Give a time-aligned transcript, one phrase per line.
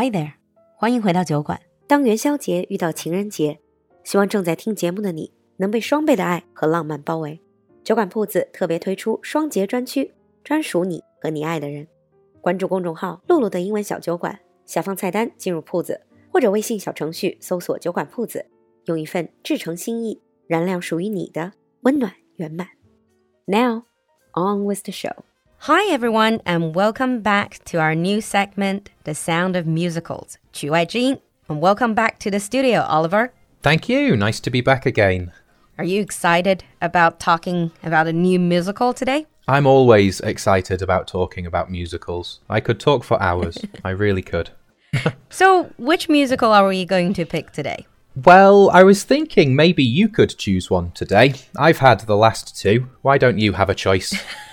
[0.00, 0.34] Hi there，
[0.76, 1.60] 欢迎回到酒馆。
[1.88, 3.58] 当元宵节遇到情人节，
[4.04, 7.40] 希望正在听节目的你能被双倍的爱和浪漫包围。
[7.82, 10.14] 酒馆铺子特别推出双节专区，
[10.44, 11.88] 专属你和你爱的人。
[12.40, 16.00] 关注公众号“露露的英文小酒馆”，下方菜单进入铺子，
[16.32, 18.46] 或者微信小程序搜索“酒馆铺子”，
[18.86, 22.68] 用一份至诚心意，燃亮属于你的温暖圆满。
[23.46, 23.82] Now,
[24.32, 25.16] on with the show.
[25.65, 31.21] Hi, everyone, and welcome back to our new segment, The Sound of Musicals, 曲外之音.
[31.47, 33.31] And welcome back to the studio, Oliver.
[33.61, 34.17] Thank you.
[34.17, 35.31] Nice to be back again.
[35.77, 39.25] Are you excited about talking about a new musical today?
[39.47, 42.41] I'm always excited about talking about musicals.
[42.49, 43.57] I could talk for hours.
[43.85, 44.49] I really could.
[45.29, 47.87] so, which musical are we going to pick today?
[48.21, 51.35] Well, I was thinking maybe you could choose one today.
[51.57, 52.89] I've had the last two.
[53.01, 54.13] Why don't you have a choice?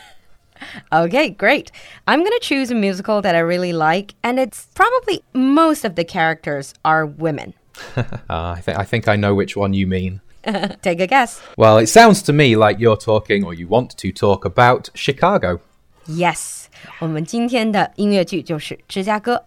[0.92, 1.70] Okay, great.
[2.06, 5.94] I'm going to choose a musical that I really like, and it's probably most of
[5.94, 7.54] the characters are women.
[7.96, 10.20] uh, I, th- I think I know which one you mean.
[10.82, 11.40] Take a guess.
[11.56, 15.60] Well, it sounds to me like you're talking or you want to talk about Chicago.
[16.06, 16.68] Yes.
[16.98, 19.44] 我们今天的音乐剧就是芝加哥.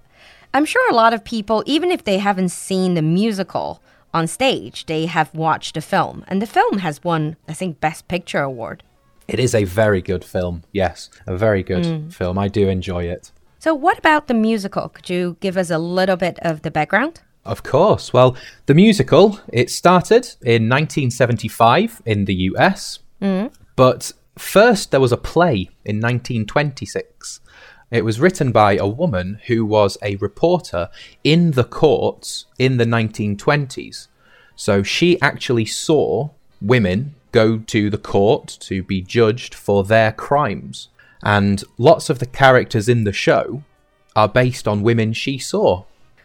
[0.52, 3.80] I'm sure a lot of people, even if they haven't seen the musical
[4.12, 6.24] on stage, they have watched the film.
[6.28, 8.84] And the film has won, I think, Best Picture Award.
[9.29, 10.63] It is a very good film.
[10.73, 12.13] Yes, a very good mm.
[12.13, 12.39] film.
[12.39, 13.31] I do enjoy it.
[13.59, 14.89] So, what about the musical?
[14.89, 17.21] Could you give us a little bit of the background?
[17.45, 18.13] Of course.
[18.13, 23.53] Well, the musical, it started in 1975 in the US, mm.
[23.77, 27.41] but first there was a play in 1926.
[27.91, 30.91] It was written by a woman who was a reporter
[31.25, 34.09] in the courts in the 1920s.
[34.55, 40.89] So she actually saw women go to the court to be judged for their crimes.
[41.23, 43.63] And lots of the characters in the show
[44.15, 45.85] are based on women she saw.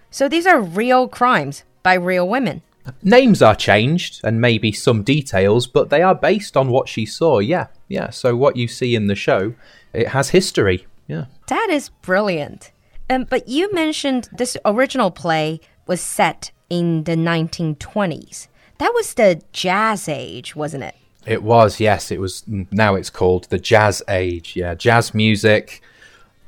[0.10, 2.62] So these are real crimes by real women.
[3.02, 7.40] Names are changed and maybe some details, but they are based on what she saw.
[7.40, 8.10] Yeah, yeah.
[8.10, 9.54] So what you see in the show,
[9.94, 10.86] it has history.
[11.08, 11.26] Yeah.
[11.48, 12.72] That is brilliant.
[13.10, 18.48] Um, but you mentioned this original play was set in the 1920s.
[18.84, 20.96] That was the jazz age, wasn't it?
[21.26, 22.12] It was, yes.
[22.12, 22.44] It was.
[22.46, 24.58] Now it's called the jazz age.
[24.58, 25.82] Yeah, jazz music,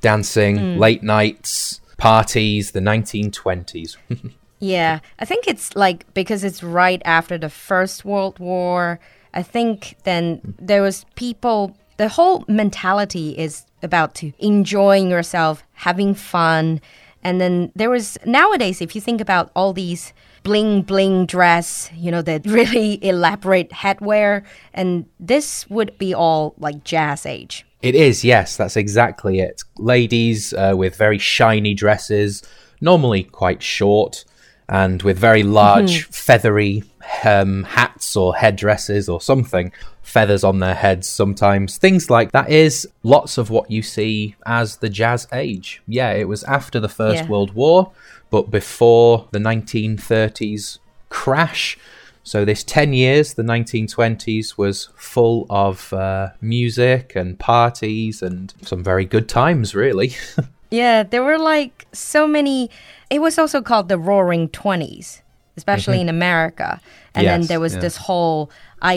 [0.01, 0.77] dancing, mm.
[0.77, 3.95] late nights, parties, the 1920s.
[4.59, 8.99] yeah, I think it's like because it's right after the First World War.
[9.33, 11.77] I think then there was people.
[11.95, 16.81] The whole mentality is about to enjoying yourself, having fun,
[17.23, 18.81] and then there was nowadays.
[18.81, 20.11] If you think about all these
[20.45, 24.45] bling bling dress, you know, the really elaborate headwear.
[24.73, 27.65] And this would be all like jazz age.
[27.81, 29.63] It is, yes, that's exactly it.
[29.77, 32.41] Ladies uh, with very shiny dresses,
[32.79, 34.23] normally quite short,
[34.69, 36.11] and with very large, mm-hmm.
[36.11, 36.83] feathery
[37.23, 41.77] um, hats or headdresses or something, feathers on their heads sometimes.
[41.77, 45.81] Things like that is lots of what you see as the jazz age.
[45.87, 47.29] Yeah, it was after the First yeah.
[47.29, 47.91] World War
[48.35, 51.77] but before the 1930s crash.
[52.21, 58.83] So, this 10 years, the 1920s, was full of uh, music and parties and some
[58.83, 60.15] very good times, really.
[60.69, 62.69] yeah, there were like so many.
[63.09, 65.21] It was also called the Roaring 20s,
[65.55, 66.09] especially mm -hmm.
[66.09, 66.81] in America.
[67.13, 67.83] And yes, then there was yeah.
[67.83, 68.49] this whole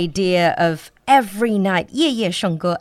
[0.02, 2.32] idea of every night, yeah, yeah,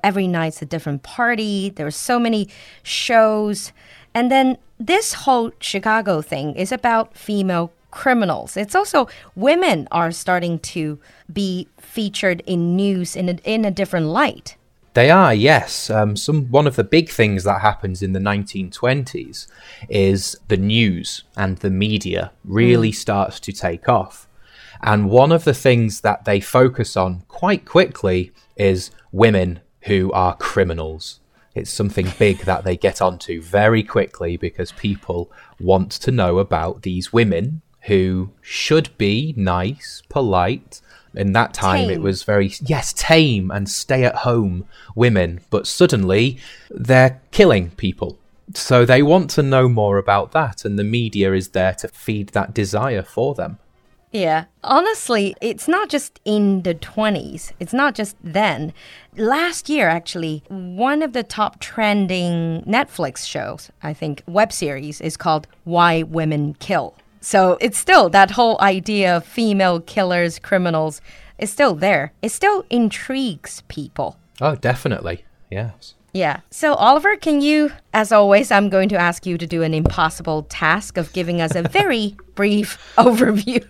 [0.04, 1.70] every night's a different party.
[1.76, 2.48] There were so many
[2.84, 3.74] shows.
[4.14, 8.58] And then this whole Chicago thing is about female criminals.
[8.58, 11.00] It's also women are starting to
[11.32, 14.56] be featured in news in a, in a different light.
[14.94, 15.92] They are, yes.
[15.92, 19.48] Um, some one of the big things that happens in the 1920s
[19.90, 22.96] is the news and the media really mm.
[22.96, 24.28] starts to take off.
[24.82, 30.36] And one of the things that they focus on quite quickly is women who are
[30.36, 31.20] criminals.
[31.58, 36.84] It's something big that they get onto very quickly because people want to know about
[36.84, 40.82] these women who should be nice, polite.
[41.16, 41.90] In that time, tame.
[41.90, 45.40] it was very, yes, tame and stay at home women.
[45.50, 46.38] But suddenly,
[46.70, 48.20] they're killing people.
[48.54, 52.30] So they want to know more about that, and the media is there to feed
[52.30, 53.58] that desire for them.
[54.18, 54.46] Yeah.
[54.64, 57.52] Honestly, it's not just in the 20s.
[57.60, 58.74] It's not just then.
[59.16, 65.18] Last year, actually, one of the top trending Netflix shows, I think, web series, is
[65.18, 66.96] called Why Women Kill.
[67.22, 71.00] So it's still that whole idea of female killers, criminals,
[71.38, 72.12] is still there.
[72.24, 74.18] It still intrigues people.
[74.42, 75.26] Oh, definitely.
[75.52, 75.94] Yes.
[76.14, 76.42] Yeah.
[76.50, 80.44] So, Oliver, can you, as always, I'm going to ask you to do an impossible
[80.44, 83.64] task of giving us a very brief overview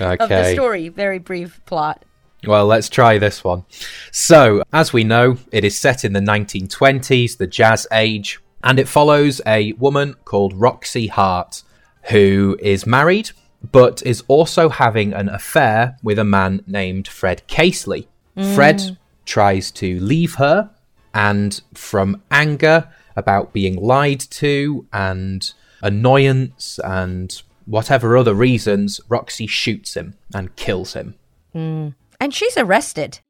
[0.00, 0.16] Okay.
[0.20, 2.04] of the story, very brief plot.
[2.46, 3.64] Well, let's try this one.
[4.12, 8.88] So, as we know, it is set in the 1920s, the Jazz Age, and it
[8.88, 11.62] follows a woman called Roxie Hart,
[12.10, 13.30] who is married,
[13.72, 18.06] but is also having an affair with a man named Fred Casely.
[18.54, 18.96] Fred mm.
[19.24, 20.70] tries to leave her,
[21.16, 29.94] and from anger about being lied to and annoyance and whatever other reasons, Roxie shoots
[29.94, 31.14] him and kills him.
[31.54, 31.88] Hmm.
[32.20, 33.20] And she's arrested.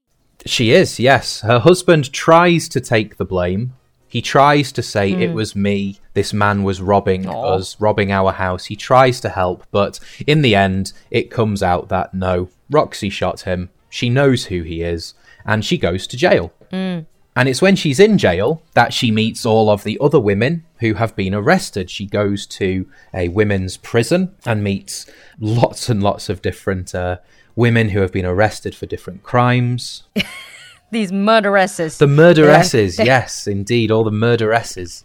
[0.45, 1.43] She is, yes.
[1.43, 3.75] Her husband tries to take the blame.
[4.09, 5.37] He tries to say it hmm.
[5.37, 6.01] was me.
[6.15, 8.65] This man was robbing us, robbing our house.
[8.65, 13.43] He tries to help, but in the end, it comes out that no, Roxie shot
[13.43, 13.71] him.
[13.89, 16.53] She knows who he is, and she goes to jail.
[16.71, 17.01] Hmm.
[17.37, 20.95] And it's when she's in jail that she meets all of the other women who
[20.95, 21.91] have been arrested.
[21.91, 25.05] She goes to a women's prison and meets
[25.39, 27.19] lots and lots of different uh,
[27.55, 30.05] women who have been arrested for different crimes.
[30.91, 31.99] These murderesses.
[31.99, 35.05] The murderesses, yes, indeed, all the murderesses.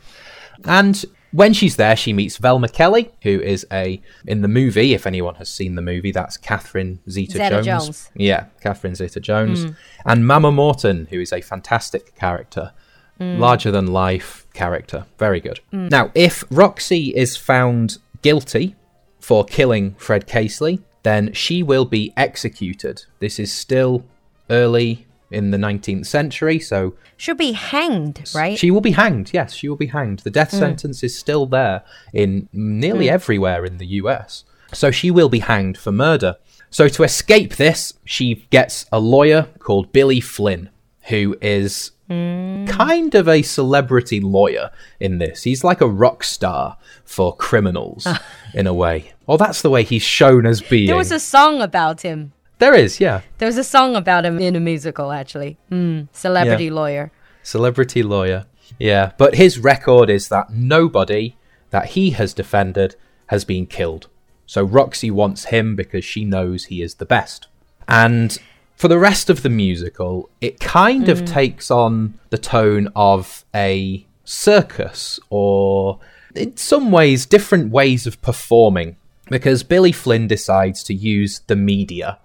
[0.63, 4.93] And when she's there, she meets Velma Kelly, who is a in the movie.
[4.93, 7.65] If anyone has seen the movie, that's Catherine Zeta, Zeta Jones.
[7.65, 8.11] Jones.
[8.15, 9.75] Yeah, Catherine Zeta Jones, mm.
[10.05, 12.73] and Mama Morton, who is a fantastic character,
[13.19, 13.39] mm.
[13.39, 15.61] larger than life character, very good.
[15.71, 15.89] Mm.
[15.89, 18.75] Now, if Roxie is found guilty
[19.19, 23.05] for killing Fred Casely, then she will be executed.
[23.19, 24.03] This is still
[24.49, 28.57] early in the 19th century, so she'll be hanged, right?
[28.57, 29.31] she will be hanged.
[29.33, 30.19] Yes, she will be hanged.
[30.19, 30.59] The death mm.
[30.59, 31.83] sentence is still there
[32.13, 33.11] in nearly mm.
[33.11, 34.43] everywhere in the US.
[34.73, 36.37] So she will be hanged for murder.
[36.69, 40.69] So to escape this, she gets a lawyer called Billy Flynn,
[41.09, 42.67] who is mm.
[42.67, 45.43] kind of a celebrity lawyer in this.
[45.43, 48.23] He's like a rock star for criminals ah.
[48.53, 49.11] in a way.
[49.27, 50.87] Or that's the way he's shown as being.
[50.87, 52.33] there was a song about him.
[52.61, 53.21] There is, yeah.
[53.39, 55.57] There was a song about him in a musical, actually.
[55.71, 56.73] Mm, celebrity Yeah.
[56.73, 57.11] lawyer.
[57.41, 58.45] Celebrity lawyer.
[58.77, 61.35] Yeah, but his record is that nobody
[61.71, 62.95] that he has defended
[63.27, 64.09] has been killed.
[64.45, 67.47] So Roxie wants him because she knows he is the best.
[67.87, 68.37] And
[68.75, 74.05] for the rest of the musical, it kind of takes on the tone of a
[74.23, 75.97] circus or,
[76.35, 78.97] in some ways, different ways of performing.
[79.31, 82.19] Because Billy Flynn decides to use the media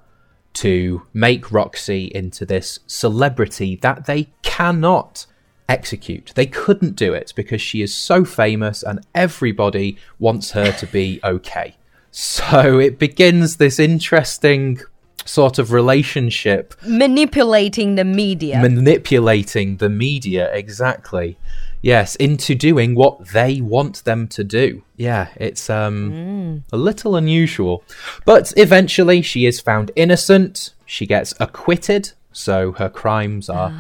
[0.57, 5.27] to make Roxie into this celebrity that they cannot
[5.69, 6.33] execute.
[6.35, 11.21] They couldn't do it because she is so famous and everybody wants her to be
[11.23, 11.77] okay.
[12.11, 14.81] So it begins this interesting
[15.27, 16.75] sort of relationship.
[16.85, 18.61] Manipulating the media.
[18.61, 21.37] manipulating the media exactly.
[21.83, 24.83] Yes into doing what they want them to do.
[24.97, 27.85] Yeah it's um a little unusual.
[28.25, 30.73] But eventually she is found innocent.
[30.87, 33.73] She gets acquitted so her crimes are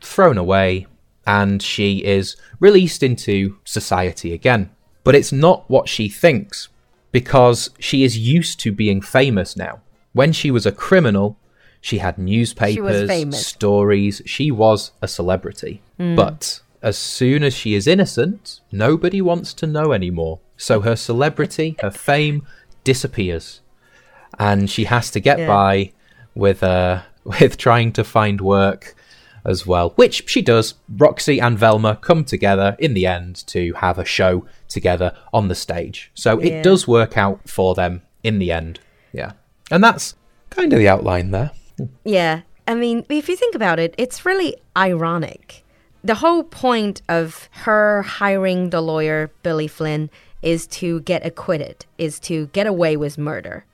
[0.00, 0.86] thrown away
[1.26, 4.70] and she is released into society again.
[5.04, 6.68] But it's not what she thinks
[7.12, 9.80] because she is used to being famous now
[10.12, 11.38] when she was a criminal
[11.84, 13.44] she had newspapers famous.
[13.44, 14.22] stories.
[14.24, 15.82] She was a celebrity.
[15.98, 20.38] But as soon as she is innocent, nobody wants to know anymore.
[20.56, 22.46] So her celebrity, her fame
[22.84, 23.62] disappears.
[24.38, 25.48] And she has to get Yeah.
[25.48, 25.92] by
[26.36, 28.94] with uh with trying to find work
[29.44, 30.74] as well, which she does.
[30.88, 35.56] Roxie and Velma come together in the end to have a show together on the
[35.56, 36.12] stage.
[36.14, 36.46] So Yeah.
[36.52, 38.78] it does work out for them in the end.
[39.12, 39.32] Yeah.
[39.72, 40.14] And that's
[40.50, 41.50] kind of the outline there.
[42.04, 42.42] Yeah.
[42.68, 45.64] I mean, if you think about it, it's really ironic.
[46.04, 50.10] The whole point of her hiring the lawyer, Billy Flynn,
[50.42, 53.64] is to get acquitted, is to get away with murder.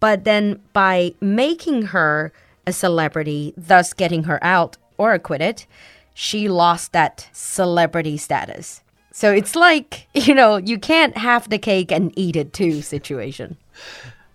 [0.00, 2.30] But then by making her
[2.66, 5.64] a celebrity, thus getting her out or acquitted,
[6.12, 8.82] she lost that celebrity status.
[9.12, 13.56] So it's like, you know, you can't have the cake and eat it too situation.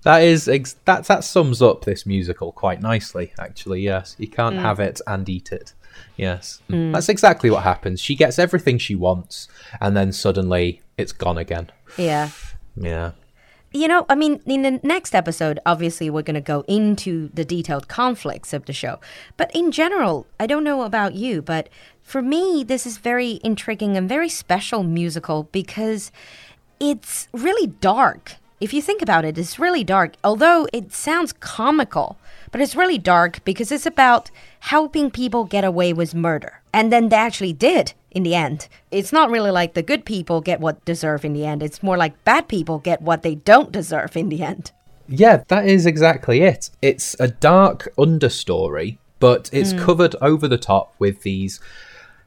[0.03, 3.81] That is ex- that that sums up this musical quite nicely, actually.
[3.81, 4.61] Yes, you can't mm.
[4.61, 5.73] have it and eat it.
[6.17, 6.91] Yes, mm.
[6.91, 7.99] that's exactly what happens.
[7.99, 9.47] She gets everything she wants,
[9.79, 11.71] and then suddenly it's gone again.
[11.97, 12.29] Yeah.
[12.75, 13.11] Yeah,
[13.71, 17.45] You know, I mean, in the next episode, obviously, we're going to go into the
[17.45, 18.99] detailed conflicts of the show.
[19.37, 21.69] But in general, I don't know about you, but
[22.01, 26.11] for me, this is very intriguing and very special musical because
[26.79, 28.37] it's really dark.
[28.63, 30.13] If you think about it, it's really dark.
[30.23, 32.17] Although it sounds comical,
[32.49, 36.61] but it's really dark because it's about helping people get away with murder.
[36.71, 38.69] And then they actually did in the end.
[38.89, 41.61] It's not really like the good people get what deserve in the end.
[41.61, 44.71] It's more like bad people get what they don't deserve in the end.
[45.09, 46.69] Yeah, that is exactly it.
[46.81, 49.79] It's a dark understory, but it's hmm.
[49.79, 51.59] covered over the top with these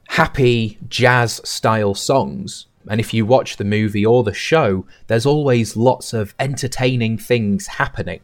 [0.09, 2.66] happy jazz style songs.
[2.88, 7.66] And if you watch the movie or the show, there's always lots of entertaining things
[7.66, 8.21] happening.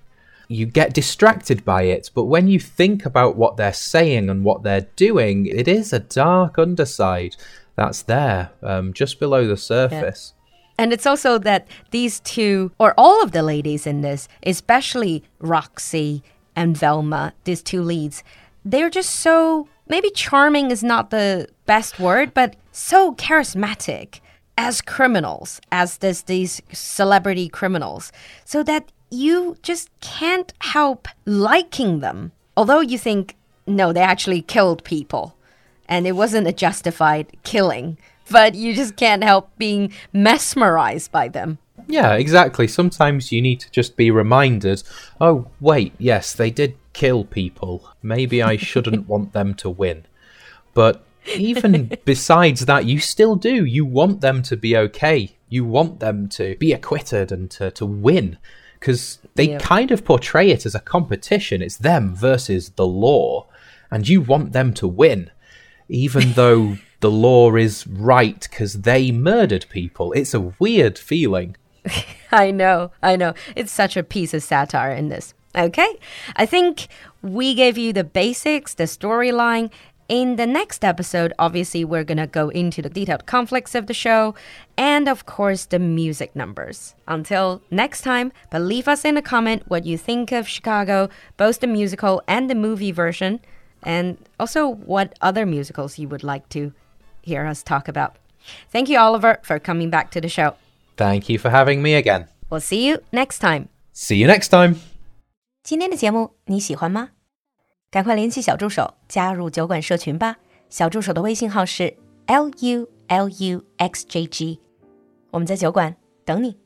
[0.49, 4.62] You get distracted by it, but when you think about what they're saying and what
[4.62, 7.37] they're doing, it is a dark underside
[7.75, 10.35] that's there, um, just below the surface.
[10.78, 16.23] And it's also that these two, or all of the ladies in this, especially Roxie
[16.57, 18.23] and Velma, these two leads,
[18.64, 24.21] they're just so maybe charming is not the best word, but so charismatic
[24.56, 28.12] as criminals, as this these celebrity criminals,
[28.44, 32.32] so that you just can't help liking them.
[32.56, 35.37] Although you think, no, they actually killed people
[35.88, 37.99] and it wasn't a justified killing,
[38.30, 41.59] but you just can't help being mesmerized by them.
[41.87, 42.66] Yeah, exactly.
[42.66, 44.82] Sometimes you need to just be reminded
[45.21, 47.90] oh, wait, yes, they did kill people.
[48.02, 50.06] Maybe I shouldn't want them to win.
[50.75, 51.04] But
[51.36, 53.64] even besides that, you still do.
[53.64, 55.36] You want them to be okay.
[55.48, 58.38] You want them to be acquitted and to, to win.
[58.78, 59.58] Because they Yeah.
[59.58, 61.62] kind of portray it as a competition.
[61.62, 63.46] It's them versus the law.
[63.90, 65.30] And you want them to win.
[65.88, 70.12] Even though the law is right because they murdered people.
[70.12, 71.56] It's a weird feeling.
[72.32, 73.34] I know, I know.
[73.56, 75.34] It's such a piece of satire in this.
[75.54, 75.98] Okay,
[76.34, 76.86] I think
[77.20, 79.70] we gave you the basics, the storyline.
[80.12, 84.36] In the next episode, obviously, we're gonna go into the detailed conflicts of the show
[84.77, 86.95] and, of course, the music numbers.
[87.07, 91.59] Until next time, but leave us in a comment what you think of Chicago, both
[91.59, 93.41] the musical and the movie version,
[93.83, 96.71] and also what other musicals you would like to
[97.21, 98.15] hear us talk about.
[98.71, 100.55] Thank you, Oliver, for coming back to the show.
[100.95, 102.27] Thank you for having me again.
[102.50, 103.67] We'll see you next time.
[103.91, 104.77] See you next time.
[105.63, 107.09] 今天的节目你喜欢吗？
[107.92, 110.34] 赶快联系小助手加入酒馆社群吧。
[110.70, 111.94] 小助手的微信号是
[112.25, 114.58] l u l u x j g，
[115.30, 115.94] 我们在酒馆
[116.25, 116.62] 等你。